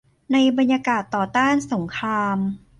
[0.31, 2.37] ในบรรยากาศต่อต้านสงคราม